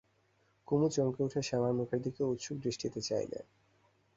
[0.67, 3.39] কুমু চমকে উঠে শ্যামার মুখের দিকে উৎসুক দৃষ্টিতে চাইলে।